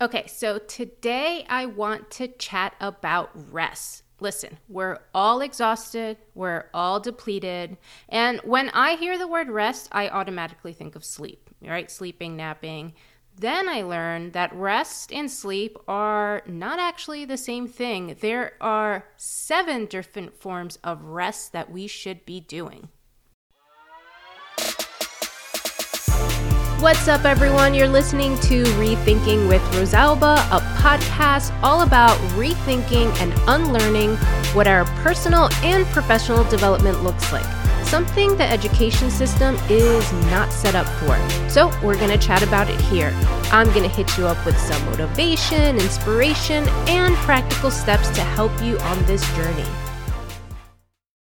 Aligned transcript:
Okay, 0.00 0.28
so 0.28 0.58
today 0.58 1.44
I 1.48 1.66
want 1.66 2.08
to 2.12 2.28
chat 2.28 2.74
about 2.80 3.30
rest. 3.52 4.04
Listen, 4.20 4.58
we're 4.68 5.00
all 5.12 5.40
exhausted, 5.40 6.18
we're 6.36 6.66
all 6.72 7.00
depleted, 7.00 7.76
and 8.08 8.38
when 8.44 8.68
I 8.68 8.94
hear 8.94 9.18
the 9.18 9.26
word 9.26 9.48
rest, 9.48 9.88
I 9.90 10.08
automatically 10.08 10.72
think 10.72 10.94
of 10.94 11.04
sleep, 11.04 11.50
right? 11.60 11.90
Sleeping, 11.90 12.36
napping. 12.36 12.94
Then 13.34 13.68
I 13.68 13.82
learned 13.82 14.34
that 14.34 14.54
rest 14.54 15.12
and 15.12 15.28
sleep 15.28 15.76
are 15.88 16.42
not 16.46 16.78
actually 16.78 17.24
the 17.24 17.36
same 17.36 17.66
thing. 17.66 18.16
There 18.20 18.52
are 18.60 19.04
seven 19.16 19.86
different 19.86 20.40
forms 20.40 20.78
of 20.84 21.02
rest 21.02 21.52
that 21.52 21.72
we 21.72 21.88
should 21.88 22.24
be 22.24 22.38
doing. 22.38 22.88
What's 26.80 27.08
up, 27.08 27.24
everyone? 27.24 27.74
You're 27.74 27.88
listening 27.88 28.38
to 28.42 28.62
Rethinking 28.62 29.48
with 29.48 29.60
Rosalba, 29.72 30.36
a 30.52 30.60
podcast 30.80 31.52
all 31.60 31.80
about 31.80 32.16
rethinking 32.36 33.12
and 33.20 33.34
unlearning 33.48 34.14
what 34.54 34.68
our 34.68 34.84
personal 35.02 35.52
and 35.64 35.84
professional 35.86 36.44
development 36.44 37.02
looks 37.02 37.32
like. 37.32 37.44
Something 37.84 38.36
the 38.36 38.48
education 38.48 39.10
system 39.10 39.56
is 39.68 40.12
not 40.30 40.52
set 40.52 40.76
up 40.76 40.86
for. 41.00 41.18
So, 41.50 41.66
we're 41.82 41.96
going 41.96 42.16
to 42.16 42.18
chat 42.24 42.44
about 42.44 42.70
it 42.70 42.80
here. 42.82 43.10
I'm 43.50 43.66
going 43.70 43.82
to 43.82 43.88
hit 43.88 44.16
you 44.16 44.28
up 44.28 44.46
with 44.46 44.56
some 44.56 44.80
motivation, 44.84 45.78
inspiration, 45.78 46.68
and 46.86 47.16
practical 47.16 47.72
steps 47.72 48.08
to 48.10 48.20
help 48.20 48.52
you 48.62 48.78
on 48.78 49.04
this 49.06 49.28
journey. 49.34 49.66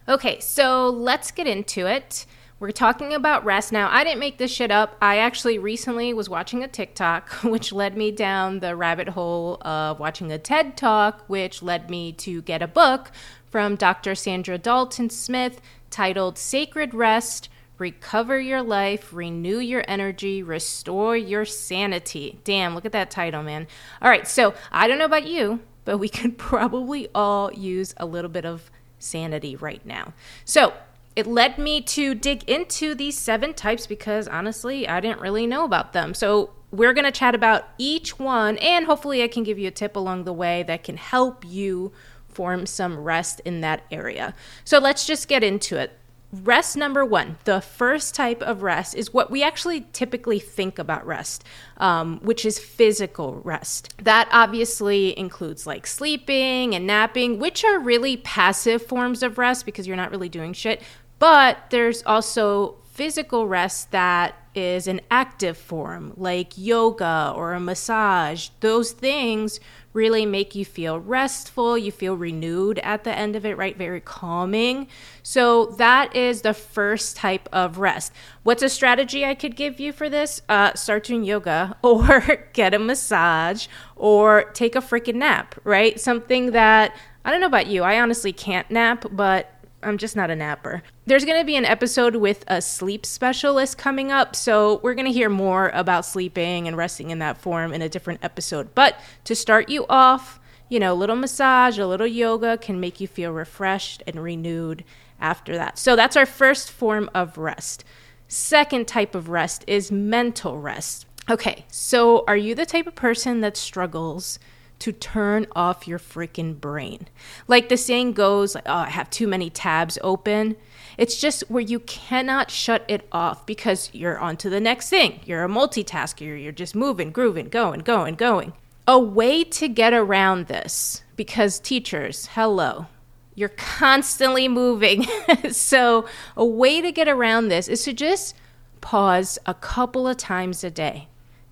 Okay, 0.06 0.40
so 0.40 0.90
let's 0.90 1.30
get 1.30 1.46
into 1.46 1.86
it. 1.86 2.26
We're 2.60 2.72
talking 2.72 3.14
about 3.14 3.44
rest. 3.44 3.70
Now, 3.70 3.88
I 3.88 4.02
didn't 4.02 4.18
make 4.18 4.38
this 4.38 4.50
shit 4.50 4.72
up. 4.72 4.96
I 5.00 5.18
actually 5.18 5.58
recently 5.58 6.12
was 6.12 6.28
watching 6.28 6.64
a 6.64 6.68
TikTok, 6.68 7.30
which 7.44 7.72
led 7.72 7.96
me 7.96 8.10
down 8.10 8.58
the 8.58 8.74
rabbit 8.74 9.10
hole 9.10 9.58
of 9.62 10.00
watching 10.00 10.32
a 10.32 10.38
TED 10.38 10.76
Talk, 10.76 11.22
which 11.28 11.62
led 11.62 11.88
me 11.88 12.10
to 12.14 12.42
get 12.42 12.60
a 12.60 12.66
book 12.66 13.12
from 13.48 13.76
Dr. 13.76 14.12
Saundra 14.12 14.60
Dalton 14.60 15.08
Smith 15.08 15.60
titled 15.88 16.36
Sacred 16.36 16.94
Rest 16.94 17.48
Recover 17.78 18.40
Your 18.40 18.62
Life, 18.62 19.12
Renew 19.12 19.60
Your 19.60 19.84
Energy, 19.86 20.42
Restore 20.42 21.16
Your 21.16 21.44
Sanity. 21.44 22.40
Damn, 22.42 22.74
look 22.74 22.84
at 22.84 22.90
that 22.90 23.08
title, 23.08 23.44
man. 23.44 23.68
All 24.02 24.10
right, 24.10 24.26
so 24.26 24.52
I 24.72 24.88
don't 24.88 24.98
know 24.98 25.04
about 25.04 25.28
you, 25.28 25.60
but 25.84 25.98
we 25.98 26.08
could 26.08 26.36
probably 26.38 27.06
all 27.14 27.52
use 27.52 27.94
a 27.98 28.04
little 28.04 28.30
bit 28.30 28.44
of 28.44 28.68
sanity 28.98 29.54
right 29.54 29.86
now. 29.86 30.12
So, 30.44 30.72
it 31.18 31.26
led 31.26 31.58
me 31.58 31.80
to 31.80 32.14
dig 32.14 32.48
into 32.48 32.94
these 32.94 33.18
seven 33.18 33.52
types 33.52 33.88
because 33.88 34.28
honestly, 34.28 34.86
I 34.86 35.00
didn't 35.00 35.20
really 35.20 35.48
know 35.48 35.64
about 35.64 35.92
them. 35.92 36.14
So, 36.14 36.50
we're 36.70 36.92
going 36.92 37.06
to 37.06 37.10
chat 37.10 37.34
about 37.34 37.64
each 37.76 38.20
one, 38.20 38.56
and 38.58 38.86
hopefully, 38.86 39.24
I 39.24 39.26
can 39.26 39.42
give 39.42 39.58
you 39.58 39.66
a 39.66 39.72
tip 39.72 39.96
along 39.96 40.22
the 40.22 40.32
way 40.32 40.62
that 40.68 40.84
can 40.84 40.96
help 40.96 41.44
you 41.44 41.90
form 42.28 42.66
some 42.66 43.00
rest 43.00 43.40
in 43.44 43.62
that 43.62 43.82
area. 43.90 44.32
So, 44.62 44.78
let's 44.78 45.08
just 45.08 45.26
get 45.26 45.42
into 45.42 45.76
it. 45.76 45.98
Rest 46.30 46.76
number 46.76 47.04
one, 47.04 47.38
the 47.44 47.60
first 47.60 48.14
type 48.14 48.40
of 48.42 48.62
rest 48.62 48.94
is 48.94 49.12
what 49.12 49.28
we 49.28 49.42
actually 49.42 49.86
typically 49.92 50.38
think 50.38 50.78
about 50.78 51.04
rest, 51.04 51.42
um, 51.78 52.20
which 52.22 52.44
is 52.44 52.60
physical 52.60 53.40
rest. 53.42 53.94
That 54.04 54.28
obviously 54.30 55.18
includes 55.18 55.66
like 55.66 55.86
sleeping 55.86 56.76
and 56.76 56.86
napping, 56.86 57.40
which 57.40 57.64
are 57.64 57.80
really 57.80 58.18
passive 58.18 58.84
forms 58.84 59.22
of 59.24 59.38
rest 59.38 59.64
because 59.64 59.86
you're 59.86 59.96
not 59.96 60.10
really 60.10 60.28
doing 60.28 60.52
shit. 60.52 60.82
But 61.18 61.70
there's 61.70 62.02
also 62.04 62.76
physical 62.98 63.46
rest 63.46 63.92
that 63.92 64.34
is 64.54 64.88
an 64.88 65.00
active 65.10 65.56
form, 65.56 66.12
like 66.16 66.52
yoga 66.56 67.32
or 67.36 67.52
a 67.52 67.60
massage. 67.60 68.48
Those 68.60 68.90
things 68.90 69.60
really 69.92 70.26
make 70.26 70.54
you 70.56 70.64
feel 70.64 70.98
restful. 70.98 71.78
You 71.78 71.92
feel 71.92 72.16
renewed 72.16 72.80
at 72.80 73.04
the 73.04 73.16
end 73.16 73.36
of 73.36 73.46
it, 73.46 73.56
right? 73.56 73.76
Very 73.76 74.00
calming. 74.00 74.88
So, 75.22 75.66
that 75.78 76.14
is 76.14 76.42
the 76.42 76.54
first 76.54 77.16
type 77.16 77.48
of 77.52 77.78
rest. 77.78 78.12
What's 78.42 78.62
a 78.62 78.68
strategy 78.68 79.24
I 79.24 79.34
could 79.34 79.54
give 79.54 79.78
you 79.78 79.92
for 79.92 80.08
this? 80.08 80.42
Uh, 80.48 80.74
start 80.74 81.04
doing 81.04 81.24
yoga 81.24 81.76
or 81.82 82.48
get 82.52 82.74
a 82.74 82.78
massage 82.78 83.68
or 83.94 84.44
take 84.54 84.74
a 84.74 84.80
freaking 84.80 85.16
nap, 85.16 85.54
right? 85.62 86.00
Something 86.00 86.50
that 86.50 86.96
I 87.24 87.30
don't 87.30 87.40
know 87.40 87.46
about 87.46 87.66
you. 87.66 87.82
I 87.82 88.00
honestly 88.00 88.32
can't 88.32 88.68
nap, 88.70 89.04
but 89.10 89.57
I'm 89.82 89.98
just 89.98 90.16
not 90.16 90.30
a 90.30 90.36
napper. 90.36 90.82
There's 91.06 91.24
going 91.24 91.40
to 91.40 91.44
be 91.44 91.56
an 91.56 91.64
episode 91.64 92.16
with 92.16 92.44
a 92.48 92.60
sleep 92.60 93.06
specialist 93.06 93.78
coming 93.78 94.10
up, 94.10 94.34
so 94.34 94.80
we're 94.82 94.94
going 94.94 95.06
to 95.06 95.12
hear 95.12 95.28
more 95.28 95.70
about 95.72 96.04
sleeping 96.04 96.66
and 96.66 96.76
resting 96.76 97.10
in 97.10 97.20
that 97.20 97.38
form 97.38 97.72
in 97.72 97.80
a 97.82 97.88
different 97.88 98.20
episode. 98.22 98.74
But 98.74 98.98
to 99.24 99.34
start 99.34 99.68
you 99.68 99.86
off, 99.88 100.40
you 100.68 100.80
know, 100.80 100.92
a 100.92 100.96
little 100.96 101.16
massage, 101.16 101.78
a 101.78 101.86
little 101.86 102.06
yoga 102.06 102.58
can 102.58 102.80
make 102.80 103.00
you 103.00 103.06
feel 103.06 103.32
refreshed 103.32 104.02
and 104.06 104.22
renewed 104.22 104.84
after 105.20 105.56
that. 105.56 105.78
So 105.78 105.96
that's 105.96 106.16
our 106.16 106.26
first 106.26 106.70
form 106.70 107.08
of 107.14 107.38
rest. 107.38 107.84
Second 108.26 108.86
type 108.88 109.14
of 109.14 109.28
rest 109.28 109.64
is 109.66 109.90
mental 109.92 110.58
rest. 110.58 111.06
Okay, 111.30 111.66
so 111.68 112.24
are 112.26 112.36
you 112.36 112.54
the 112.54 112.66
type 112.66 112.86
of 112.86 112.94
person 112.94 113.40
that 113.42 113.56
struggles 113.56 114.38
to 114.80 114.92
turn 114.92 115.46
off 115.54 115.88
your 115.88 115.98
freaking 115.98 116.58
brain. 116.60 117.08
Like 117.46 117.68
the 117.68 117.76
saying 117.76 118.12
goes, 118.12 118.54
like, 118.54 118.64
oh, 118.66 118.74
I 118.74 118.90
have 118.90 119.10
too 119.10 119.26
many 119.26 119.50
tabs 119.50 119.98
open. 120.02 120.56
It's 120.96 121.20
just 121.20 121.42
where 121.48 121.62
you 121.62 121.80
cannot 121.80 122.50
shut 122.50 122.84
it 122.88 123.06
off 123.12 123.46
because 123.46 123.90
you're 123.92 124.18
on 124.18 124.36
to 124.38 124.50
the 124.50 124.60
next 124.60 124.88
thing. 124.90 125.20
You're 125.24 125.44
a 125.44 125.48
multitasker. 125.48 126.42
You're 126.42 126.52
just 126.52 126.74
moving, 126.74 127.10
grooving, 127.10 127.48
going, 127.48 127.80
going, 127.80 128.14
going. 128.14 128.52
A 128.86 128.98
way 128.98 129.44
to 129.44 129.68
get 129.68 129.92
around 129.92 130.46
this, 130.46 131.02
because 131.14 131.60
teachers, 131.60 132.26
hello, 132.32 132.86
you're 133.34 133.50
constantly 133.50 134.48
moving. 134.48 135.04
so, 135.52 136.06
a 136.36 136.44
way 136.44 136.80
to 136.80 136.90
get 136.90 137.06
around 137.06 137.48
this 137.48 137.68
is 137.68 137.84
to 137.84 137.92
just 137.92 138.34
pause 138.80 139.38
a 139.44 139.54
couple 139.54 140.08
of 140.08 140.16
times 140.16 140.64
a 140.64 140.70
day. 140.70 141.08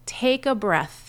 Take 0.07 0.47
a 0.47 0.55
breath 0.55 1.06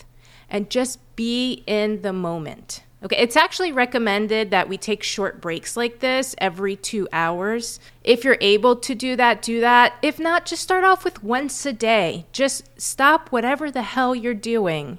and 0.48 0.70
just 0.70 0.98
be 1.16 1.62
in 1.66 2.02
the 2.02 2.12
moment. 2.12 2.82
Okay, 3.00 3.16
it's 3.16 3.36
actually 3.36 3.70
recommended 3.70 4.50
that 4.50 4.68
we 4.68 4.76
take 4.76 5.04
short 5.04 5.40
breaks 5.40 5.76
like 5.76 6.00
this 6.00 6.34
every 6.38 6.74
two 6.74 7.06
hours. 7.12 7.78
If 8.02 8.24
you're 8.24 8.38
able 8.40 8.74
to 8.76 8.94
do 8.94 9.14
that, 9.14 9.40
do 9.40 9.60
that. 9.60 9.94
If 10.02 10.18
not, 10.18 10.46
just 10.46 10.62
start 10.62 10.82
off 10.82 11.04
with 11.04 11.22
once 11.22 11.64
a 11.64 11.72
day. 11.72 12.26
Just 12.32 12.68
stop 12.80 13.30
whatever 13.30 13.70
the 13.70 13.82
hell 13.82 14.16
you're 14.16 14.34
doing. 14.34 14.98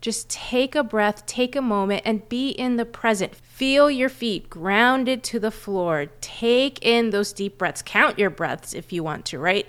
Just 0.00 0.28
take 0.28 0.74
a 0.74 0.82
breath, 0.82 1.26
take 1.26 1.54
a 1.54 1.62
moment, 1.62 2.02
and 2.04 2.28
be 2.28 2.50
in 2.50 2.76
the 2.76 2.84
present. 2.84 3.34
Feel 3.34 3.88
your 3.90 4.08
feet 4.08 4.48
grounded 4.50 5.22
to 5.24 5.38
the 5.38 5.50
floor. 5.50 6.06
Take 6.20 6.84
in 6.84 7.10
those 7.10 7.32
deep 7.32 7.58
breaths. 7.58 7.82
Count 7.82 8.18
your 8.18 8.30
breaths 8.30 8.74
if 8.74 8.92
you 8.92 9.02
want 9.04 9.24
to, 9.26 9.38
right? 9.38 9.66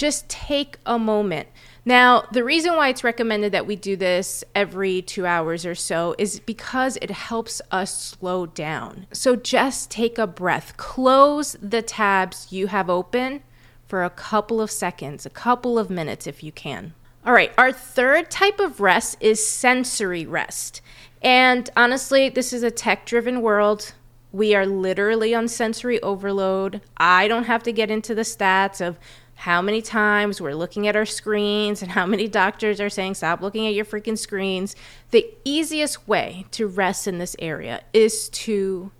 Just 0.00 0.30
take 0.30 0.78
a 0.86 0.98
moment. 0.98 1.46
Now, 1.84 2.22
the 2.32 2.42
reason 2.42 2.74
why 2.74 2.88
it's 2.88 3.04
recommended 3.04 3.52
that 3.52 3.66
we 3.66 3.76
do 3.76 3.96
this 3.96 4.42
every 4.54 5.02
two 5.02 5.26
hours 5.26 5.66
or 5.66 5.74
so 5.74 6.14
is 6.16 6.40
because 6.40 6.96
it 7.02 7.10
helps 7.10 7.60
us 7.70 8.02
slow 8.02 8.46
down. 8.46 9.08
So 9.12 9.36
just 9.36 9.90
take 9.90 10.16
a 10.16 10.26
breath, 10.26 10.78
close 10.78 11.54
the 11.60 11.82
tabs 11.82 12.50
you 12.50 12.68
have 12.68 12.88
open 12.88 13.42
for 13.88 14.02
a 14.02 14.08
couple 14.08 14.62
of 14.62 14.70
seconds, 14.70 15.26
a 15.26 15.28
couple 15.28 15.78
of 15.78 15.90
minutes 15.90 16.26
if 16.26 16.42
you 16.42 16.50
can. 16.50 16.94
All 17.26 17.34
right, 17.34 17.52
our 17.58 17.70
third 17.70 18.30
type 18.30 18.58
of 18.58 18.80
rest 18.80 19.18
is 19.20 19.46
sensory 19.46 20.24
rest. 20.24 20.80
And 21.20 21.68
honestly, 21.76 22.30
this 22.30 22.54
is 22.54 22.62
a 22.62 22.70
tech 22.70 23.04
driven 23.04 23.42
world. 23.42 23.92
We 24.32 24.54
are 24.54 24.64
literally 24.64 25.34
on 25.34 25.46
sensory 25.46 26.00
overload. 26.00 26.80
I 26.96 27.28
don't 27.28 27.44
have 27.44 27.62
to 27.64 27.72
get 27.72 27.90
into 27.90 28.14
the 28.14 28.22
stats 28.22 28.80
of 28.80 28.98
how 29.40 29.62
many 29.62 29.80
times 29.80 30.38
we're 30.38 30.54
looking 30.54 30.86
at 30.86 30.94
our 30.94 31.06
screens 31.06 31.80
and 31.80 31.90
how 31.90 32.04
many 32.04 32.28
doctors 32.28 32.78
are 32.78 32.90
saying, 32.90 33.14
stop 33.14 33.40
looking 33.40 33.66
at 33.66 33.72
your 33.72 33.86
freaking 33.86 34.18
screens. 34.18 34.76
The 35.12 35.26
easiest 35.46 36.06
way 36.06 36.44
to 36.50 36.66
rest 36.66 37.08
in 37.08 37.16
this 37.16 37.34
area 37.38 37.82
is 37.94 38.28
to 38.28 38.92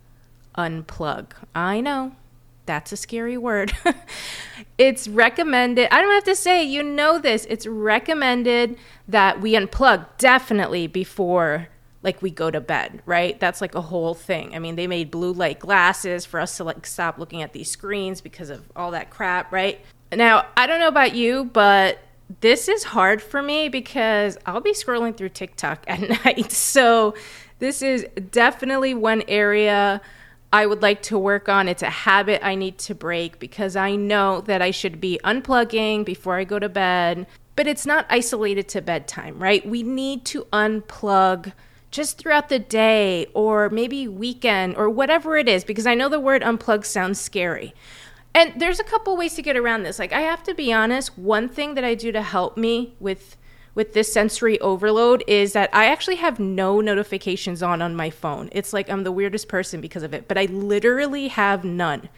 unplug. 0.56 1.32
I 1.54 1.82
know 1.82 2.16
that's 2.64 2.90
a 2.90 2.96
scary 2.96 3.36
word. 3.36 3.74
it's 4.78 5.08
recommended, 5.08 5.94
I 5.94 6.00
don't 6.00 6.10
have 6.10 6.24
to 6.24 6.34
say, 6.34 6.64
you 6.64 6.82
know 6.82 7.18
this. 7.18 7.46
It's 7.50 7.66
recommended 7.66 8.78
that 9.08 9.42
we 9.42 9.52
unplug 9.52 10.06
definitely 10.16 10.86
before 10.86 11.68
like 12.02 12.22
we 12.22 12.30
go 12.30 12.50
to 12.50 12.62
bed, 12.62 13.02
right? 13.04 13.38
That's 13.38 13.60
like 13.60 13.74
a 13.74 13.82
whole 13.82 14.14
thing. 14.14 14.54
I 14.54 14.58
mean, 14.58 14.76
they 14.76 14.86
made 14.86 15.10
blue 15.10 15.34
light 15.34 15.58
glasses 15.58 16.24
for 16.24 16.40
us 16.40 16.56
to 16.56 16.64
like 16.64 16.86
stop 16.86 17.18
looking 17.18 17.42
at 17.42 17.52
these 17.52 17.70
screens 17.70 18.22
because 18.22 18.48
of 18.48 18.72
all 18.74 18.92
that 18.92 19.10
crap, 19.10 19.52
right? 19.52 19.84
Now, 20.12 20.46
I 20.56 20.66
don't 20.66 20.80
know 20.80 20.88
about 20.88 21.14
you, 21.14 21.44
but 21.44 21.98
this 22.40 22.68
is 22.68 22.84
hard 22.84 23.22
for 23.22 23.42
me 23.42 23.68
because 23.68 24.38
I'll 24.46 24.60
be 24.60 24.72
scrolling 24.72 25.16
through 25.16 25.30
TikTok 25.30 25.84
at 25.86 26.00
night. 26.24 26.52
So, 26.52 27.14
this 27.58 27.82
is 27.82 28.06
definitely 28.30 28.94
one 28.94 29.22
area 29.28 30.00
I 30.52 30.66
would 30.66 30.82
like 30.82 31.02
to 31.02 31.18
work 31.18 31.48
on. 31.48 31.68
It's 31.68 31.82
a 31.82 31.90
habit 31.90 32.40
I 32.44 32.54
need 32.54 32.78
to 32.78 32.94
break 32.94 33.38
because 33.38 33.76
I 33.76 33.94
know 33.94 34.40
that 34.42 34.60
I 34.62 34.72
should 34.72 35.00
be 35.00 35.20
unplugging 35.22 36.04
before 36.04 36.36
I 36.36 36.44
go 36.44 36.58
to 36.58 36.68
bed. 36.68 37.26
but 37.56 37.66
it's 37.66 37.84
not 37.84 38.06
isolated 38.08 38.68
to 38.68 38.80
bedtime, 38.80 39.38
right? 39.38 39.64
We 39.66 39.82
need 39.82 40.24
to 40.26 40.44
unplug 40.50 41.52
just 41.90 42.16
throughout 42.16 42.48
the 42.48 42.58
day 42.58 43.26
or 43.34 43.68
maybe 43.68 44.08
weekend 44.08 44.76
or 44.76 44.88
whatever 44.88 45.36
it 45.36 45.46
is 45.46 45.62
because 45.62 45.86
I 45.86 45.94
know 45.94 46.08
the 46.08 46.18
word 46.20 46.40
unplug 46.40 46.86
sounds 46.86 47.20
scary. 47.20 47.74
And 48.34 48.52
there's 48.60 48.80
a 48.80 48.84
couple 48.84 49.16
ways 49.16 49.34
to 49.34 49.42
get 49.42 49.56
around 49.56 49.82
this. 49.82 49.98
Like 49.98 50.12
I 50.12 50.20
have 50.22 50.42
to 50.44 50.54
be 50.54 50.72
honest, 50.72 51.18
one 51.18 51.48
thing 51.48 51.74
that 51.74 51.84
I 51.84 51.94
do 51.94 52.12
to 52.12 52.22
help 52.22 52.56
me 52.56 52.94
with 53.00 53.36
with 53.72 53.92
this 53.92 54.12
sensory 54.12 54.60
overload 54.60 55.22
is 55.28 55.52
that 55.52 55.70
I 55.72 55.86
actually 55.86 56.16
have 56.16 56.40
no 56.40 56.80
notifications 56.80 57.62
on 57.62 57.80
on 57.80 57.94
my 57.94 58.10
phone. 58.10 58.48
It's 58.52 58.72
like 58.72 58.90
I'm 58.90 59.04
the 59.04 59.12
weirdest 59.12 59.48
person 59.48 59.80
because 59.80 60.02
of 60.02 60.12
it, 60.12 60.26
but 60.26 60.36
I 60.36 60.46
literally 60.46 61.28
have 61.28 61.64
none. 61.64 62.08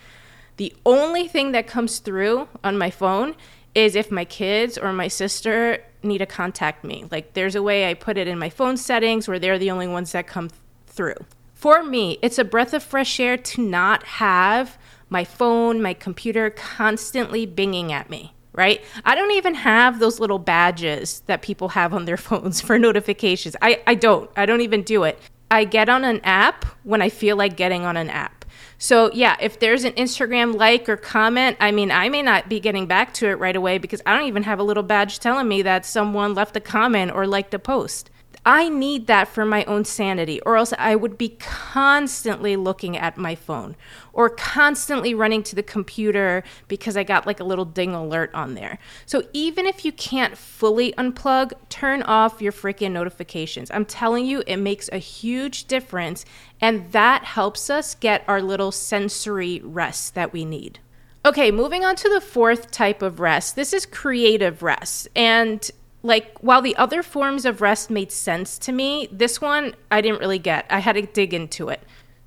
The 0.57 0.75
only 0.87 1.29
thing 1.29 1.53
that 1.53 1.67
comes 1.67 1.99
through 1.99 2.49
on 2.65 2.79
my 2.79 2.91
phone 2.91 3.35
is 3.75 3.97
if 3.97 4.11
my 4.11 4.25
kids 4.25 4.77
or 4.77 4.93
my 4.93 5.09
sister 5.09 5.83
need 6.03 6.19
to 6.19 6.27
contact 6.27 6.85
me. 6.85 7.05
Like 7.11 7.35
there's 7.35 7.55
a 7.55 7.63
way 7.63 7.89
I 7.89 7.95
put 7.95 8.19
it 8.19 8.29
in 8.29 8.39
my 8.39 8.51
phone 8.51 8.77
settings 8.77 9.29
where 9.29 9.39
they're 9.39 9.59
the 9.59 9.71
only 9.71 9.89
ones 9.89 10.13
that 10.13 10.27
come 10.27 10.51
through. 10.87 11.17
For 11.55 11.83
me, 11.83 12.19
it's 12.23 12.39
a 12.39 12.45
breath 12.45 12.75
of 12.75 12.83
fresh 12.83 13.21
air 13.21 13.37
to 13.37 13.63
not 13.63 14.03
have 14.05 14.77
my 15.13 15.25
phone, 15.25 15.81
my 15.81 15.95
computer 15.95 16.51
constantly 16.51 17.47
binging 17.47 17.91
at 17.91 18.11
me, 18.11 18.35
right? 18.53 18.83
I 19.05 19.15
don't 19.15 19.31
even 19.33 19.55
have 19.55 20.01
those 20.01 20.19
little 20.19 20.39
badges 20.39 21.21
that 21.27 21.43
people 21.43 21.69
have 21.69 21.95
on 21.95 22.07
their 22.07 22.17
phones 22.29 22.61
for 22.61 22.79
notifications. 22.79 23.55
I, 23.63 23.81
I 23.87 23.95
don't. 23.95 24.29
I 24.37 24.47
don't 24.47 24.63
even 24.63 24.83
do 24.83 25.05
it. 25.05 25.21
I 25.51 25.65
get 25.65 25.91
on 25.91 26.03
an 26.03 26.21
app 26.25 26.65
when 26.83 27.03
I 27.03 27.11
feel 27.11 27.37
like 27.37 27.57
getting 27.57 27.85
on 27.85 27.97
an 27.97 28.09
app. 28.09 28.47
So, 28.79 29.13
yeah, 29.13 29.37
if 29.39 29.61
there's 29.61 29.85
an 29.85 29.93
Instagram 29.93 30.55
like 30.57 30.89
or 30.89 30.97
comment, 30.97 31.57
I 31.61 31.71
mean, 31.71 31.91
I 31.93 32.09
may 32.09 32.23
not 32.23 32.49
be 32.49 32.59
getting 32.59 32.87
back 32.87 33.15
to 33.15 33.29
it 33.29 33.39
right 33.39 33.55
away 33.55 33.79
because 33.79 34.03
I 34.07 34.17
don't 34.17 34.27
even 34.27 34.43
have 34.43 34.59
a 34.59 34.65
little 34.65 34.83
badge 34.83 35.21
telling 35.21 35.47
me 35.47 35.63
that 35.63 35.87
someone 35.87 36.35
left 36.35 36.57
a 36.57 36.61
comment 36.61 37.13
or 37.13 37.27
liked 37.27 37.55
a 37.55 37.61
post. 37.61 38.11
I 38.45 38.69
need 38.69 39.07
that 39.07 39.29
for 39.29 39.45
my 39.45 39.65
own 39.65 39.85
sanity, 39.85 40.41
or 40.41 40.57
else 40.57 40.73
I 40.77 40.97
would 40.97 41.17
be 41.17 41.37
constantly 41.39 42.57
looking 42.57 42.97
at 42.97 43.17
my 43.17 43.37
phone 43.37 43.77
or 44.13 44.29
constantly 44.29 45.15
running 45.15 45.45
to 45.45 45.55
the 45.55 45.63
computer 45.63 46.43
because 46.67 46.97
I 46.97 47.05
got 47.05 47.25
like 47.25 47.39
a 47.39 47.45
little 47.45 47.65
ding 47.65 47.95
alert 47.95 48.31
on 48.35 48.55
there. 48.55 48.79
So 49.07 49.23
even 49.33 49.65
if 49.65 49.85
you 49.85 49.93
can't 49.93 50.37
fully 50.37 50.93
unplug, 50.95 51.53
turn 51.69 52.03
off 52.03 52.43
your 52.43 52.53
freaking 52.53 52.91
notifications. 52.91 53.71
I'm 53.71 53.85
telling 53.85 54.27
you, 54.27 54.43
it 54.47 54.57
makes 54.57 54.89
a 54.91 54.99
huge 54.99 55.67
difference, 55.67 56.25
and 56.61 56.91
that 56.91 57.25
helps 57.25 57.71
us 57.71 57.95
get 57.95 58.25
our 58.27 58.43
little 58.43 58.73
sensory 58.73 59.61
rest 59.63 60.17
that 60.17 60.33
we 60.33 60.45
need. 60.45 60.81
Okay, 61.25 61.53
moving 61.53 61.85
on 61.85 61.95
to 61.95 62.09
the 62.09 62.21
fourth 62.21 62.73
type 62.73 63.01
of 63.01 63.21
rest. 63.21 63.55
This 63.55 63.73
is 63.73 63.87
creative 63.87 64.65
rest. 64.65 65.07
And 65.15 65.71
like 66.03 66.37
while 66.41 66.63
the 66.63 66.77
other 66.77 67.03
forms 67.03 67.45
of 67.45 67.61
rest 67.61 67.91
made 67.91 68.11
sense 68.11 68.59
to 68.59 68.73
me, 68.73 69.09
this 69.13 69.41
one 69.41 69.75
I 69.91 70.01
didn't 70.01 70.21
really 70.21 70.39
get. 70.39 70.67
I 70.69 70.81
had 70.81 70.95
to 70.95 71.03
dig 71.03 71.33
into 71.33 71.69
it. 71.69 71.83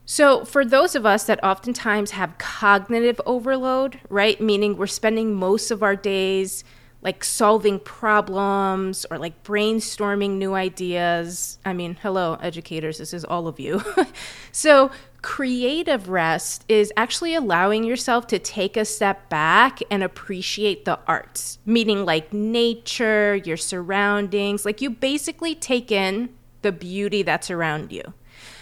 So, 0.07 0.45
for 0.45 0.63
those 0.63 0.94
of 0.95 1.06
us 1.06 1.24
that 1.25 1.44
oftentimes 1.44 2.12
have 2.12 2.38
cognitive 2.38 3.19
overload, 3.25 4.00
right, 4.07 4.39
meaning 4.39 4.77
we're 4.77 4.86
spending 4.86 5.33
most 5.33 5.72
of 5.72 5.81
our 5.81 5.95
days 5.95 6.63
like 7.01 7.24
solving 7.24 7.80
problems 7.80 9.06
or 9.12 9.19
like 9.19 9.44
brainstorming 9.44 10.38
new 10.38 10.56
ideas. 10.56 11.60
I 11.63 11.72
mean, 11.72 11.98
hello, 12.01 12.38
educators, 12.42 12.98
this 12.98 13.13
is 13.13 13.24
all 13.24 13.48
of 13.48 13.60
you. 13.60 13.83
so, 14.51 14.89
creative 15.25 16.07
rest 16.07 16.63
is 16.69 16.94
actually 16.95 17.33
allowing 17.33 17.83
yourself 17.83 18.27
to 18.27 18.38
take 18.38 18.77
a 18.77 18.86
step 18.86 19.27
back 19.27 19.80
and 19.89 20.04
appreciate 20.04 20.86
the 20.86 21.00
arts, 21.07 21.57
meaning 21.66 22.06
like 22.06 22.31
nature, 22.31 23.36
your 23.38 23.57
surroundings. 23.57 24.66
Like, 24.66 24.81
you 24.81 24.92
basically 24.92 25.56
take 25.56 25.92
in 25.92 26.30
the 26.62 26.72
beauty 26.72 27.24
that's 27.24 27.50
around 27.50 27.92
you. 27.92 28.13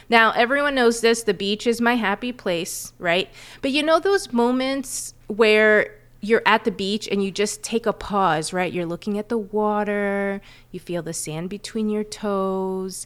Now, 0.08 0.32
everyone 0.32 0.74
knows 0.74 1.02
this 1.02 1.24
the 1.24 1.34
beach 1.34 1.68
is 1.68 1.82
my 1.82 1.96
happy 1.96 2.32
place, 2.32 2.94
right? 2.98 3.30
But 3.62 3.72
you 3.72 3.84
know 3.84 4.00
those 4.00 4.32
moments 4.32 5.16
where 5.28 5.94
you're 6.22 6.44
at 6.46 6.64
the 6.64 6.72
beach 6.72 7.10
and 7.10 7.22
you 7.22 7.30
just 7.30 7.62
take 7.62 7.86
a 7.86 7.92
pause, 7.92 8.54
right? 8.54 8.72
You're 8.72 8.86
looking 8.86 9.20
at 9.20 9.28
the 9.28 9.38
water, 9.38 10.40
you 10.72 10.80
feel 10.80 11.02
the 11.02 11.12
sand 11.12 11.50
between 11.50 11.90
your 11.90 12.06
toes. 12.06 13.06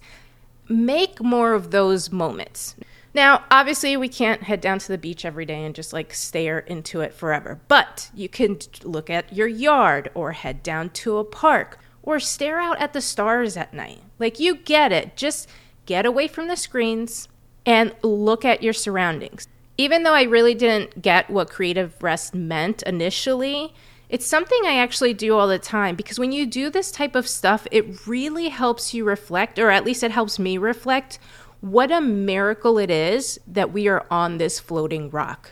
Make 0.69 1.24
more 1.24 1.54
of 1.54 1.71
those 1.71 2.12
moments. 2.12 2.75
Now, 3.17 3.45
obviously, 3.49 3.97
we 3.97 4.09
can't 4.09 4.43
head 4.43 4.61
down 4.61 4.77
to 4.77 4.87
the 4.89 4.97
beach 4.99 5.25
every 5.25 5.43
day 5.43 5.65
and 5.65 5.73
just 5.73 5.91
like 5.91 6.13
stare 6.13 6.59
into 6.59 7.01
it 7.01 7.15
forever, 7.15 7.59
but 7.67 8.11
you 8.13 8.29
can 8.29 8.59
look 8.83 9.09
at 9.09 9.33
your 9.33 9.47
yard 9.47 10.11
or 10.13 10.33
head 10.33 10.61
down 10.61 10.91
to 10.91 11.17
a 11.17 11.23
park 11.23 11.79
or 12.03 12.19
stare 12.19 12.59
out 12.59 12.79
at 12.79 12.93
the 12.93 13.01
stars 13.01 13.57
at 13.57 13.73
night. 13.73 14.01
Like, 14.19 14.39
you 14.39 14.55
get 14.55 14.91
it. 14.91 15.17
Just 15.17 15.49
get 15.87 16.05
away 16.05 16.27
from 16.27 16.47
the 16.47 16.55
screens 16.55 17.27
and 17.65 17.95
look 18.03 18.45
at 18.45 18.61
your 18.61 18.71
surroundings 18.71 19.47
even 19.77 20.03
though 20.03 20.13
I 20.13 20.23
really 20.23 20.55
didn't 20.55 21.01
get 21.01 21.29
what 21.29 21.49
creative 21.49 22.01
rest 22.01 22.33
meant 22.33 22.81
initially, 22.83 23.73
it's 24.09 24.25
something 24.25 24.59
I 24.65 24.77
actually 24.77 25.13
do 25.13 25.37
all 25.37 25.47
the 25.47 25.59
time 25.59 25.95
because 25.95 26.17
when 26.17 26.31
you 26.31 26.45
do 26.45 26.69
this 26.69 26.91
type 26.91 27.15
of 27.15 27.27
stuff, 27.27 27.67
it 27.71 28.07
really 28.07 28.49
helps 28.49 28.93
you 28.93 29.05
reflect, 29.05 29.59
or 29.59 29.69
at 29.69 29.85
least 29.85 30.01
it 30.01 30.11
helps 30.11 30.39
me 30.39 30.57
reflect, 30.57 31.19
what 31.62 31.92
a 31.92 32.01
miracle 32.01 32.77
it 32.77 32.92
is 32.92 33.39
that 33.48 33.71
we 33.71 33.88
are 33.88 34.06
on 34.12 34.38
this 34.38 34.59
floating 34.59 35.09
rock. 35.09 35.51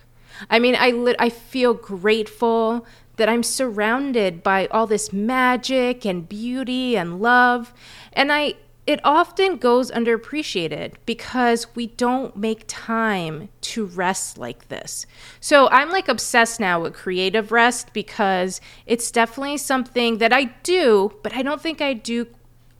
I 0.50 0.60
mean, 0.60 0.76
I, 0.78 0.92
li- 0.92 1.16
I 1.18 1.30
feel 1.30 1.74
grateful 1.74 2.86
that 3.16 3.30
I'm 3.30 3.44
surrounded 3.44 4.44
by 4.44 4.68
all 4.68 4.88
this 4.88 5.14
magic 5.14 6.06
and 6.06 6.28
beauty 6.28 6.98
and 6.98 7.22
love. 7.22 7.74
And 8.14 8.32
I, 8.32 8.56
it 8.86 9.00
often 9.04 9.58
goes 9.58 9.90
underappreciated 9.92 10.96
because 11.06 11.74
we 11.76 11.88
don't 11.88 12.36
make 12.36 12.66
time 12.68 13.50
to 13.62 13.86
rest 13.86 14.38
like 14.38 14.68
this. 14.68 15.06
So 15.40 15.70
I'm 15.70 15.90
like 15.90 16.08
obsessed 16.08 16.60
now 16.60 16.82
with 16.82 16.94
creative 16.94 17.52
rest 17.52 17.94
because 17.94 18.62
it's 18.86 19.10
definitely 19.10 19.58
something 19.58 20.18
that 20.20 20.34
I 20.34 20.46
do, 20.64 21.14
but 21.24 21.34
I 21.34 21.42
don't 21.42 21.62
think 21.62 21.82
I 21.82 21.94
do 21.94 22.28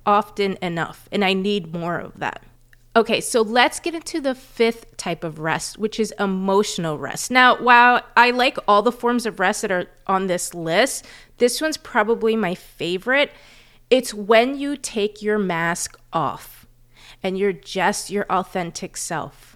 often 0.06 0.58
enough, 0.62 1.10
and 1.12 1.26
I 1.26 1.34
need 1.34 1.74
more 1.74 1.98
of 1.98 2.20
that. 2.20 2.44
Okay, 2.96 3.20
so 3.20 3.42
let's 3.42 3.82
get 3.82 3.94
into 3.94 4.22
the 4.22 4.34
fifth 4.34 4.96
type 4.96 5.26
of 5.26 5.40
rest, 5.40 5.78
which 5.78 6.00
is 6.00 6.14
emotional 6.18 6.98
rest. 6.98 7.30
Now, 7.30 7.62
while 7.62 8.02
I 8.16 8.32
like 8.32 8.58
all 8.70 8.82
the 8.82 8.92
forms 8.92 9.26
of 9.26 9.40
rest 9.40 9.64
that 9.64 9.72
are 9.72 9.90
on 10.08 10.28
this 10.28 10.54
list, 10.54 11.06
this 11.38 11.60
one's 11.60 11.76
probably 11.78 12.36
my 12.36 12.56
favorite 12.56 13.32
it's 13.90 14.14
when 14.14 14.58
you 14.58 14.76
take 14.76 15.22
your 15.22 15.38
mask 15.38 16.00
off 16.12 16.66
and 17.22 17.38
you're 17.38 17.54
just 17.54 18.10
your 18.10 18.26
authentic 18.30 18.98
self. 18.98 19.55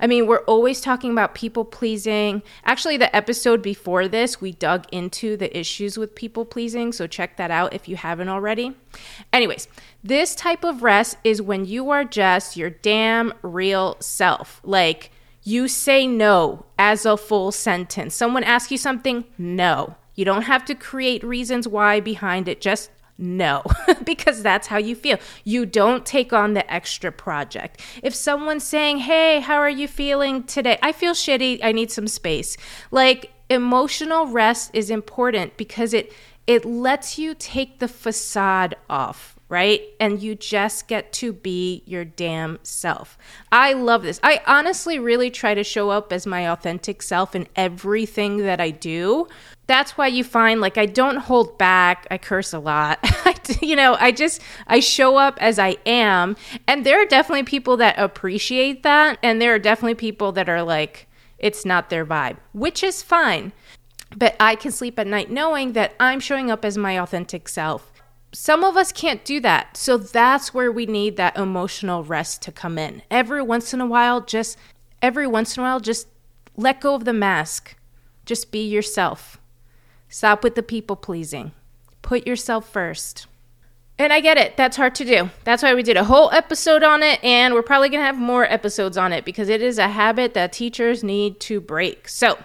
I 0.00 0.06
mean, 0.06 0.26
we're 0.26 0.44
always 0.44 0.80
talking 0.80 1.12
about 1.12 1.34
people 1.34 1.64
pleasing. 1.64 2.42
Actually, 2.64 2.96
the 2.96 3.14
episode 3.14 3.62
before 3.62 4.08
this, 4.08 4.40
we 4.40 4.52
dug 4.52 4.86
into 4.90 5.36
the 5.36 5.56
issues 5.56 5.98
with 5.98 6.14
people 6.14 6.44
pleasing. 6.44 6.92
So 6.92 7.06
check 7.06 7.36
that 7.36 7.50
out 7.50 7.74
if 7.74 7.88
you 7.88 7.96
haven't 7.96 8.28
already. 8.28 8.74
Anyways, 9.32 9.68
this 10.02 10.34
type 10.34 10.64
of 10.64 10.82
rest 10.82 11.18
is 11.22 11.42
when 11.42 11.66
you 11.66 11.90
are 11.90 12.04
just 12.04 12.56
your 12.56 12.70
damn 12.70 13.34
real 13.42 13.96
self. 14.00 14.60
Like, 14.64 15.10
you 15.42 15.68
say 15.68 16.06
no 16.06 16.66
as 16.78 17.06
a 17.06 17.16
full 17.16 17.52
sentence. 17.52 18.14
Someone 18.14 18.44
asks 18.44 18.72
you 18.72 18.78
something, 18.78 19.24
no. 19.38 19.96
You 20.14 20.24
don't 20.24 20.42
have 20.42 20.64
to 20.66 20.74
create 20.74 21.24
reasons 21.24 21.66
why 21.66 22.00
behind 22.00 22.48
it. 22.48 22.60
Just 22.60 22.90
no, 23.20 23.62
because 24.04 24.42
that's 24.42 24.68
how 24.68 24.78
you 24.78 24.96
feel. 24.96 25.18
You 25.44 25.66
don't 25.66 26.06
take 26.06 26.32
on 26.32 26.54
the 26.54 26.72
extra 26.72 27.12
project. 27.12 27.80
If 28.02 28.14
someone's 28.14 28.64
saying, 28.64 28.98
Hey, 28.98 29.40
how 29.40 29.56
are 29.56 29.68
you 29.68 29.86
feeling 29.86 30.44
today? 30.44 30.78
I 30.82 30.92
feel 30.92 31.12
shitty. 31.12 31.60
I 31.62 31.72
need 31.72 31.90
some 31.90 32.08
space. 32.08 32.56
Like 32.90 33.30
emotional 33.50 34.26
rest 34.26 34.70
is 34.72 34.88
important 34.88 35.58
because 35.58 35.92
it, 35.92 36.12
it 36.46 36.64
lets 36.64 37.18
you 37.18 37.34
take 37.38 37.78
the 37.78 37.88
facade 37.88 38.74
off, 38.88 39.36
right? 39.50 39.82
And 40.00 40.22
you 40.22 40.34
just 40.34 40.88
get 40.88 41.12
to 41.14 41.34
be 41.34 41.82
your 41.84 42.04
damn 42.04 42.58
self. 42.62 43.18
I 43.52 43.74
love 43.74 44.02
this. 44.02 44.18
I 44.22 44.40
honestly 44.46 44.98
really 44.98 45.30
try 45.30 45.52
to 45.52 45.64
show 45.64 45.90
up 45.90 46.12
as 46.12 46.26
my 46.26 46.48
authentic 46.48 47.02
self 47.02 47.34
in 47.34 47.46
everything 47.56 48.38
that 48.38 48.60
I 48.60 48.70
do 48.70 49.28
that's 49.70 49.96
why 49.96 50.08
you 50.08 50.24
find 50.24 50.60
like 50.60 50.76
I 50.76 50.86
don't 50.86 51.18
hold 51.18 51.56
back. 51.56 52.04
I 52.10 52.18
curse 52.18 52.52
a 52.52 52.58
lot. 52.58 52.98
you 53.62 53.76
know, 53.76 53.96
I 54.00 54.10
just 54.10 54.42
I 54.66 54.80
show 54.80 55.16
up 55.16 55.38
as 55.40 55.60
I 55.60 55.76
am, 55.86 56.36
and 56.66 56.84
there 56.84 57.00
are 57.00 57.06
definitely 57.06 57.44
people 57.44 57.76
that 57.76 57.96
appreciate 57.96 58.82
that, 58.82 59.18
and 59.22 59.40
there 59.40 59.54
are 59.54 59.60
definitely 59.60 59.94
people 59.94 60.32
that 60.32 60.48
are 60.48 60.64
like 60.64 61.06
it's 61.38 61.64
not 61.64 61.88
their 61.88 62.04
vibe, 62.04 62.38
which 62.52 62.82
is 62.82 63.00
fine. 63.00 63.52
But 64.16 64.34
I 64.40 64.56
can 64.56 64.72
sleep 64.72 64.98
at 64.98 65.06
night 65.06 65.30
knowing 65.30 65.74
that 65.74 65.94
I'm 66.00 66.18
showing 66.18 66.50
up 66.50 66.64
as 66.64 66.76
my 66.76 66.98
authentic 66.98 67.48
self. 67.48 67.92
Some 68.32 68.62
of 68.62 68.76
us 68.76 68.92
can't 68.92 69.24
do 69.24 69.40
that. 69.40 69.76
So 69.76 69.96
that's 69.96 70.54
where 70.54 70.70
we 70.70 70.86
need 70.86 71.16
that 71.16 71.36
emotional 71.36 72.04
rest 72.04 72.42
to 72.42 72.52
come 72.52 72.78
in. 72.78 73.02
Every 73.10 73.42
once 73.42 73.74
in 73.74 73.80
a 73.80 73.86
while, 73.86 74.20
just 74.20 74.56
every 75.02 75.26
once 75.26 75.56
in 75.56 75.62
a 75.62 75.66
while, 75.66 75.80
just 75.80 76.06
let 76.56 76.80
go 76.80 76.94
of 76.94 77.04
the 77.04 77.12
mask. 77.12 77.76
Just 78.24 78.52
be 78.52 78.66
yourself 78.68 79.40
Stop 80.12 80.42
with 80.42 80.56
the 80.56 80.62
people 80.62 80.96
pleasing. 80.96 81.52
Put 82.02 82.26
yourself 82.26 82.68
first. 82.68 83.28
And 83.96 84.12
I 84.12 84.20
get 84.20 84.38
it. 84.38 84.56
That's 84.56 84.76
hard 84.76 84.96
to 84.96 85.04
do. 85.04 85.30
That's 85.44 85.62
why 85.62 85.72
we 85.74 85.84
did 85.84 85.96
a 85.96 86.04
whole 86.04 86.32
episode 86.32 86.82
on 86.82 87.02
it, 87.02 87.22
and 87.22 87.54
we're 87.54 87.62
probably 87.62 87.90
going 87.90 88.00
to 88.00 88.06
have 88.06 88.18
more 88.18 88.44
episodes 88.44 88.96
on 88.96 89.12
it 89.12 89.24
because 89.24 89.48
it 89.48 89.62
is 89.62 89.78
a 89.78 89.88
habit 89.88 90.34
that 90.34 90.52
teachers 90.52 91.04
need 91.04 91.38
to 91.40 91.60
break. 91.60 92.08
So, 92.08 92.38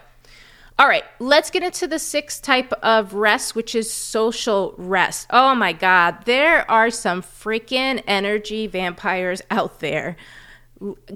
all 0.77 0.89
right, 0.89 1.05
let's 1.20 1.50
get 1.50 1.63
into 1.63 1.88
the 1.88 2.00
sixth 2.00 2.41
type 2.41 2.74
of 2.84 3.13
rest, 3.13 3.55
which 3.55 3.75
is 3.75 3.91
social 3.91 4.74
rest. 4.77 5.27
Oh 5.29 5.55
my 5.55 5.72
God, 5.72 6.25
there 6.25 6.70
are 6.70 6.89
some 6.89 7.22
freaking 7.22 8.03
energy 8.05 8.67
vampires 8.67 9.41
out 9.50 9.79
there. 9.79 10.17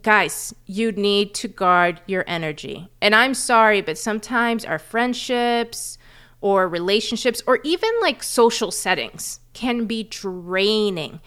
Guys, 0.01 0.55
you 0.65 0.93
need 0.93 1.33
to 1.35 1.49
guard 1.49 1.99
your 2.07 2.23
energy. 2.25 2.87
And 3.01 3.13
I'm 3.13 3.33
sorry, 3.33 3.81
but 3.81 3.97
sometimes 3.97 4.63
our 4.63 4.79
friendships 4.79 5.97
or 6.39 6.69
relationships 6.69 7.43
or 7.45 7.59
even 7.65 7.89
like 8.01 8.23
social 8.23 8.71
settings 8.71 9.41
can 9.51 9.85
be 9.85 10.03
draining. 10.03 11.19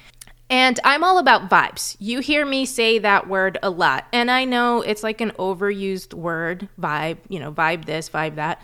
And 0.50 0.78
I'm 0.84 1.02
all 1.02 1.18
about 1.18 1.48
vibes. 1.48 1.96
You 1.98 2.20
hear 2.20 2.44
me 2.44 2.66
say 2.66 2.98
that 2.98 3.26
word 3.26 3.58
a 3.62 3.70
lot. 3.70 4.06
And 4.12 4.30
I 4.30 4.44
know 4.44 4.82
it's 4.82 5.02
like 5.02 5.20
an 5.20 5.30
overused 5.38 6.12
word, 6.12 6.68
vibe, 6.78 7.18
you 7.28 7.40
know, 7.40 7.52
vibe 7.52 7.86
this, 7.86 8.10
vibe 8.10 8.34
that. 8.34 8.60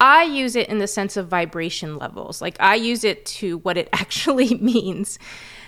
I 0.00 0.22
use 0.22 0.56
it 0.56 0.68
in 0.68 0.78
the 0.78 0.86
sense 0.86 1.18
of 1.18 1.28
vibration 1.28 1.98
levels. 1.98 2.40
Like 2.40 2.56
I 2.58 2.76
use 2.76 3.04
it 3.04 3.26
to 3.26 3.58
what 3.58 3.76
it 3.76 3.88
actually 3.92 4.54
means. 4.54 5.18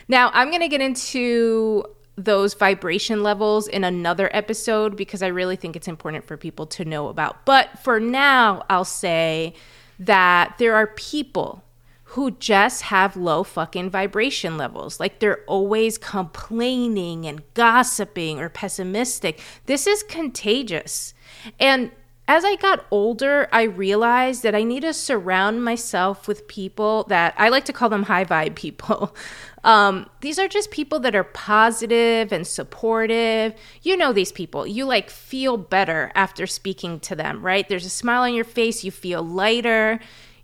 Now, 0.08 0.30
I'm 0.32 0.48
going 0.48 0.62
to 0.62 0.68
get 0.68 0.80
into 0.80 1.84
those 2.16 2.54
vibration 2.54 3.22
levels 3.22 3.68
in 3.68 3.84
another 3.84 4.30
episode 4.32 4.96
because 4.96 5.22
I 5.22 5.28
really 5.28 5.56
think 5.56 5.76
it's 5.76 5.88
important 5.88 6.24
for 6.24 6.36
people 6.36 6.66
to 6.68 6.84
know 6.84 7.08
about. 7.08 7.44
But 7.46 7.78
for 7.78 8.00
now, 8.00 8.64
I'll 8.68 8.84
say 8.84 9.54
that 9.98 10.56
there 10.58 10.74
are 10.74 10.88
people 10.88 11.62
who 12.12 12.30
just 12.32 12.82
have 12.82 13.16
low 13.16 13.42
fucking 13.42 13.88
vibration 13.88 14.58
levels. 14.58 15.00
Like 15.00 15.18
they're 15.18 15.42
always 15.46 15.96
complaining 15.96 17.26
and 17.26 17.42
gossiping 17.54 18.38
or 18.38 18.50
pessimistic. 18.50 19.40
This 19.64 19.86
is 19.86 20.02
contagious. 20.02 21.14
And 21.58 21.90
as 22.28 22.44
I 22.44 22.56
got 22.56 22.84
older, 22.90 23.48
I 23.50 23.62
realized 23.62 24.42
that 24.42 24.54
I 24.54 24.62
need 24.62 24.82
to 24.82 24.92
surround 24.92 25.64
myself 25.64 26.28
with 26.28 26.46
people 26.48 27.04
that 27.04 27.34
I 27.38 27.48
like 27.48 27.64
to 27.64 27.72
call 27.72 27.88
them 27.88 28.04
high 28.04 28.24
vibe 28.24 28.54
people. 28.54 29.16
Um, 29.64 30.10
these 30.22 30.40
are 30.40 30.48
just 30.48 30.72
people 30.72 30.98
that 30.98 31.14
are 31.14 31.22
positive 31.22 32.32
and 32.32 32.44
supportive. 32.44 33.54
You 33.82 33.96
know 33.96 34.12
these 34.12 34.32
people. 34.32 34.66
You 34.66 34.86
like 34.86 35.08
feel 35.08 35.56
better 35.56 36.10
after 36.16 36.48
speaking 36.48 36.98
to 36.98 37.14
them, 37.14 37.46
right? 37.46 37.68
There's 37.68 37.86
a 37.86 37.88
smile 37.88 38.22
on 38.22 38.34
your 38.34 38.44
face. 38.44 38.82
You 38.82 38.90
feel 38.90 39.22
lighter 39.22 40.00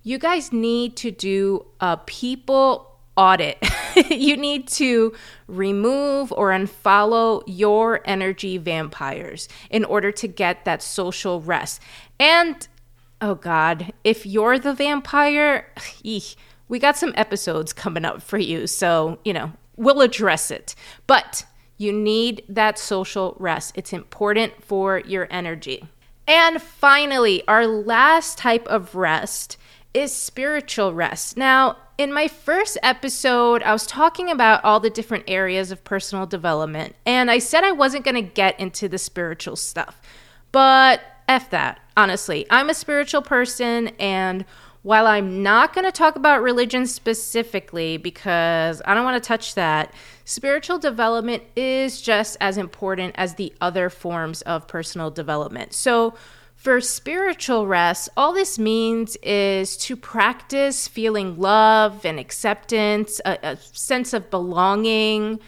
you 0.08 0.16
guys 0.16 0.54
need 0.54 0.96
to 0.96 1.10
do 1.10 1.66
a 1.80 1.98
people 1.98 2.98
audit. 3.14 3.58
you 4.10 4.38
need 4.38 4.66
to 4.66 5.12
remove 5.48 6.32
or 6.32 6.48
unfollow 6.48 7.42
your 7.46 8.00
energy 8.06 8.56
vampires 8.56 9.50
in 9.68 9.84
order 9.84 10.10
to 10.10 10.26
get 10.26 10.64
that 10.64 10.80
social 10.80 11.42
rest. 11.42 11.82
And 12.18 12.66
oh 13.20 13.34
God, 13.34 13.92
if 14.02 14.24
you're 14.24 14.58
the 14.58 14.72
vampire, 14.72 15.70
we 16.68 16.78
got 16.78 16.96
some 16.96 17.12
episodes 17.14 17.74
coming 17.74 18.06
up 18.06 18.22
for 18.22 18.38
you. 18.38 18.66
So, 18.66 19.18
you 19.26 19.34
know, 19.34 19.52
we'll 19.76 20.00
address 20.00 20.50
it. 20.50 20.74
But 21.06 21.44
you 21.76 21.92
need 21.92 22.44
that 22.48 22.78
social 22.78 23.36
rest, 23.38 23.72
it's 23.76 23.92
important 23.92 24.64
for 24.64 25.00
your 25.00 25.28
energy. 25.30 25.86
And 26.26 26.62
finally, 26.62 27.42
our 27.46 27.66
last 27.66 28.38
type 28.38 28.66
of 28.68 28.94
rest 28.94 29.58
is 29.94 30.14
spiritual 30.14 30.92
rest. 30.92 31.36
Now, 31.36 31.76
in 31.96 32.12
my 32.12 32.28
first 32.28 32.78
episode, 32.82 33.62
I 33.62 33.72
was 33.72 33.86
talking 33.86 34.30
about 34.30 34.62
all 34.64 34.80
the 34.80 34.90
different 34.90 35.24
areas 35.26 35.72
of 35.72 35.82
personal 35.82 36.26
development, 36.26 36.94
and 37.04 37.30
I 37.30 37.38
said 37.38 37.64
I 37.64 37.72
wasn't 37.72 38.04
going 38.04 38.14
to 38.14 38.22
get 38.22 38.58
into 38.60 38.88
the 38.88 38.98
spiritual 38.98 39.56
stuff. 39.56 40.00
But 40.52 41.00
F 41.28 41.50
that, 41.50 41.80
honestly. 41.96 42.46
I'm 42.50 42.70
a 42.70 42.74
spiritual 42.74 43.22
person, 43.22 43.88
and 43.98 44.44
while 44.82 45.06
I'm 45.06 45.42
not 45.42 45.74
going 45.74 45.84
to 45.84 45.92
talk 45.92 46.16
about 46.16 46.42
religion 46.42 46.86
specifically 46.86 47.96
because 47.96 48.80
I 48.84 48.94
don't 48.94 49.04
want 49.04 49.22
to 49.22 49.26
touch 49.26 49.54
that, 49.54 49.92
spiritual 50.24 50.78
development 50.78 51.42
is 51.56 52.00
just 52.00 52.36
as 52.40 52.56
important 52.56 53.14
as 53.18 53.34
the 53.34 53.52
other 53.60 53.90
forms 53.90 54.40
of 54.42 54.66
personal 54.68 55.10
development. 55.10 55.74
So, 55.74 56.14
for 56.58 56.80
spiritual 56.80 57.68
rest, 57.68 58.08
all 58.16 58.32
this 58.32 58.58
means 58.58 59.16
is 59.22 59.76
to 59.76 59.94
practice 59.94 60.88
feeling 60.88 61.38
love 61.38 62.04
and 62.04 62.18
acceptance, 62.18 63.20
a, 63.24 63.38
a, 63.44 63.56
sense 63.56 64.12
of 64.12 64.28
belonging, 64.28 65.38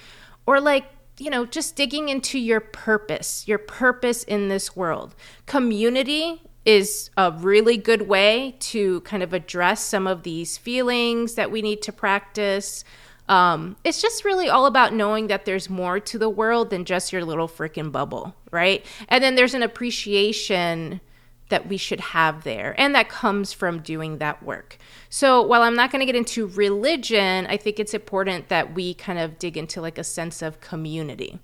or 0.47 0.61
like, 0.61 0.85
you 1.19 1.29
know, 1.29 1.45
just 1.45 1.75
digging 1.75 2.09
into 2.09 2.39
your 2.39 2.61
purpose, 2.61 3.49
your 3.49 3.59
purpose 3.59 4.23
in 4.23 4.47
this 4.47 4.77
world. 4.77 5.17
Community 5.47 6.43
is 6.65 7.11
a 7.17 7.33
really 7.33 7.77
good 7.77 8.03
way 8.03 8.55
to 8.61 9.01
kind 9.01 9.25
of 9.25 9.33
address 9.33 9.81
some 9.83 10.07
of 10.07 10.23
these 10.23 10.59
feelings 10.59 11.35
that 11.35 11.51
we 11.51 11.61
need 11.61 11.83
to 11.83 11.93
practice. 11.93 12.85
Um, 13.31 13.77
it's 13.85 14.03
just 14.03 14.25
really 14.25 14.49
all 14.49 14.67
about 14.67 14.93
knowing 14.93 15.29
that 15.29 15.45
there's 15.45 15.71
more 15.71 16.01
to 16.01 16.19
the 16.19 16.29
world 16.29 16.71
than 16.71 16.85
just 16.85 17.13
your 17.13 17.25
little 17.25 17.47
freaking 17.47 17.93
bubble, 17.93 18.35
right? 18.51 18.85
And 19.09 19.23
then 19.23 19.37
there's 19.37 19.55
an 19.55 19.63
appreciation 19.63 21.01
that 21.49 21.69
we 21.69 21.77
should 21.77 22.01
have 22.01 22.43
there, 22.43 22.75
and 22.77 22.93
that 22.97 23.09
comes 23.09 23.53
from 23.53 23.81
doing 23.81 24.19
that 24.19 24.43
work. 24.43 24.79
So, 25.09 25.43
while 25.43 25.63
I'm 25.63 25.77
not 25.77 25.93
going 25.93 26.01
to 26.01 26.07
get 26.07 26.17
into 26.17 26.49
religion, 26.49 27.47
I 27.47 27.57
think 27.57 27.79
it's 27.79 27.95
important 27.95 28.49
that 28.49 28.75
we 28.75 28.95
kind 28.95 29.19
of 29.19 29.39
dig 29.39 29.57
into 29.57 29.81
like 29.81 29.97
a 29.97 30.05
sense 30.05 30.43
of 30.43 30.61
community. 30.61 31.39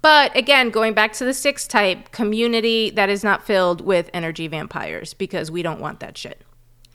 But 0.00 0.34
again, 0.34 0.70
going 0.70 0.94
back 0.94 1.12
to 1.14 1.26
the 1.26 1.34
six 1.34 1.66
type 1.66 2.10
community 2.10 2.88
that 2.90 3.10
is 3.10 3.22
not 3.22 3.44
filled 3.44 3.82
with 3.82 4.08
energy 4.14 4.48
vampires 4.48 5.12
because 5.12 5.50
we 5.50 5.62
don't 5.62 5.80
want 5.80 6.00
that 6.00 6.16
shit. 6.16 6.42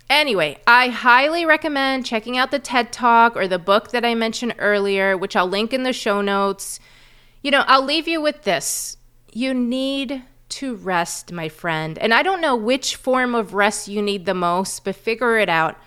Anyway, 0.10 0.58
I 0.68 0.90
highly 0.90 1.46
recommend 1.46 2.06
checking 2.06 2.38
out 2.38 2.52
the 2.52 2.60
TED 2.60 2.92
Talk 2.92 3.36
or 3.36 3.48
the 3.48 3.60
book 3.60 3.92
that 3.92 4.06
I 4.06 4.16
mentioned 4.16 4.56
earlier, 4.60 5.18
which 5.18 5.36
I'll 5.36 5.48
link 5.48 5.74
in 5.74 5.84
the 5.84 5.94
show 5.94 6.22
notes. 6.22 6.80
You 7.42 7.52
know, 7.52 7.64
I'll 7.68 7.84
leave 7.84 8.08
you 8.08 8.22
with 8.22 8.44
this. 8.44 8.98
You 9.32 9.54
need 9.54 10.24
to 10.50 10.76
rest, 10.76 11.32
my 11.32 11.50
friend. 11.50 11.98
And 11.98 12.14
I 12.14 12.22
don't 12.22 12.42
know 12.42 12.56
which 12.56 12.96
form 12.96 13.34
of 13.34 13.54
rest 13.54 13.88
you 13.88 14.02
need 14.02 14.26
the 14.26 14.36
most, 14.36 14.84
but 14.84 14.96
figure 14.96 15.38
it 15.40 15.50
out. 15.50 15.78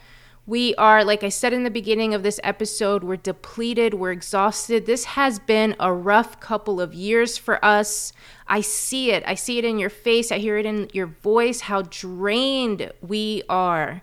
We 0.49 0.77
are, 0.77 1.03
like 1.05 1.25
I 1.25 1.29
said 1.29 1.53
in 1.53 1.65
the 1.65 1.71
beginning 1.71 2.15
of 2.15 2.23
this 2.23 2.39
episode, 2.45 3.03
we're 3.03 3.17
depleted, 3.17 3.95
we're 3.95 4.13
exhausted. 4.13 4.87
This 4.87 5.05
has 5.05 5.41
been 5.41 5.75
a 5.81 5.93
rough 5.93 6.39
couple 6.39 6.81
of 6.81 6.95
years 6.95 7.37
for 7.37 7.63
us. 7.65 8.13
I 8.47 8.61
see 8.61 9.11
it. 9.11 9.25
I 9.27 9.35
see 9.35 9.59
it 9.59 9.65
in 9.65 9.81
your 9.81 9.91
face. 9.91 10.31
I 10.31 10.39
hear 10.39 10.57
it 10.57 10.65
in 10.65 10.89
your 10.93 11.09
voice, 11.09 11.63
how 11.63 11.83
drained 11.83 12.93
we 13.03 13.43
are. 13.49 14.03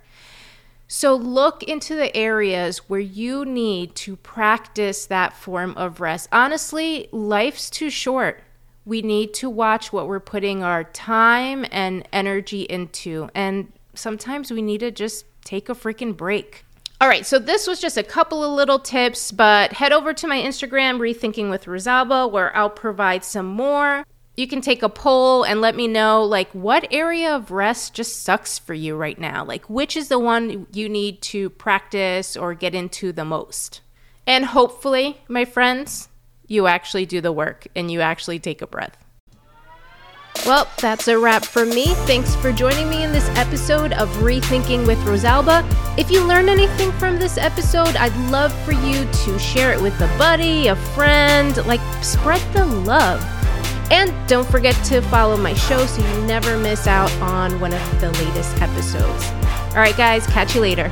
So 0.90 1.16
look 1.16 1.64
into 1.64 1.96
the 1.96 2.16
areas 2.16 2.90
where 2.90 3.00
you 3.00 3.46
need 3.46 3.96
to 3.96 4.18
practice 4.18 5.06
that 5.06 5.34
form 5.34 5.74
of 5.78 6.02
rest. 6.02 6.28
Honestly, 6.32 7.08
life's 7.14 7.70
too 7.70 7.90
short 7.90 8.44
we 8.86 9.02
need 9.02 9.34
to 9.34 9.50
watch 9.50 9.94
what 9.94 10.08
we're 10.08 10.20
putting 10.20 10.64
our 10.64 10.84
time 10.84 11.66
and 11.72 12.08
energy 12.12 12.64
into. 12.64 13.30
And 13.34 13.72
sometimes 13.94 14.52
we 14.52 14.62
need 14.62 14.82
to 14.82 14.92
just 14.92 15.26
take 15.44 15.70
a 15.70 15.76
freaking 15.76 16.16
break. 16.16 16.66
All 17.02 17.10
right, 17.10 17.26
so 17.26 17.38
this 17.38 17.68
was 17.68 17.82
just 17.82 17.98
a 17.98 18.04
couple 18.04 18.44
of 18.44 18.52
little 18.52 18.80
tips, 18.80 19.32
but 19.32 19.74
head 19.74 19.92
over 19.92 20.14
to 20.14 20.28
my 20.28 20.40
Instagram, 20.40 21.00
Rethinking 21.00 21.50
with 21.50 21.66
Rosalba, 21.66 22.32
where 22.32 22.56
I'll 22.56 22.70
provide 22.70 23.26
some 23.26 23.48
more. 23.48 24.06
You 24.38 24.48
can 24.48 24.62
take 24.62 24.82
a 24.82 24.90
poll 24.90 25.44
and 25.44 25.60
let 25.60 25.76
me 25.76 25.88
know, 25.88 26.24
like, 26.24 26.50
what 26.52 26.88
area 26.92 27.36
of 27.36 27.52
rest 27.52 27.94
just 27.94 28.24
sucks 28.24 28.58
for 28.58 28.74
you 28.74 28.96
right 28.96 29.20
now? 29.20 29.44
Like, 29.44 29.70
which 29.70 29.98
is 29.98 30.08
the 30.08 30.18
one 30.18 30.66
you 30.72 30.88
need 30.88 31.22
to 31.24 31.50
practice 31.50 32.38
or 32.38 32.54
get 32.54 32.74
into 32.74 33.12
the 33.12 33.26
most? 33.26 33.82
And 34.26 34.46
hopefully, 34.46 35.22
my 35.28 35.44
friends, 35.44 36.08
you 36.48 36.68
actually 36.68 37.06
do 37.06 37.20
the 37.20 37.34
work 37.34 37.68
and 37.76 37.92
you 37.92 38.00
actually 38.00 38.40
take 38.40 38.62
a 38.62 38.68
breath. 38.68 39.03
Well, 40.46 40.68
that's 40.80 41.08
a 41.08 41.18
wrap 41.18 41.46
from 41.46 41.70
me. 41.70 41.94
Thanks 42.06 42.36
for 42.36 42.52
joining 42.52 42.90
me 42.90 43.04
in 43.04 43.14
this 43.14 43.30
episode 43.38 43.94
of 43.94 44.10
Rethinking 44.18 44.86
with 44.86 44.98
Rosalba. 45.00 45.64
If 45.98 46.12
you 46.12 46.22
learned 46.26 46.50
anything 46.50 46.92
from 46.94 47.18
this 47.18 47.38
episode, 47.38 47.96
I'd 47.96 48.16
love 48.30 48.54
for 48.66 48.74
you 48.74 49.06
to 49.06 49.40
share 49.40 49.72
it 49.72 49.82
with 49.82 49.94
a 50.02 50.08
buddy, 50.18 50.68
a 50.68 50.76
friend, 50.76 51.56
like 51.66 51.80
spread 52.04 52.42
the 52.54 52.66
love. 52.66 53.24
And 53.90 54.12
don't 54.28 54.48
forget 54.50 54.76
to 54.86 55.02
follow 55.04 55.38
my 55.38 55.54
show 55.54 55.86
so 55.86 56.02
you 56.02 56.26
never 56.26 56.58
miss 56.58 56.88
out 56.88 57.12
on 57.22 57.60
one 57.62 57.74
of 57.74 58.02
the 58.02 58.12
latest 58.12 58.62
episodes. 58.62 59.26
All 59.70 59.80
right, 59.80 59.96
guys, 59.96 60.28
catch 60.28 60.56
you 60.56 60.62
later. 60.62 60.92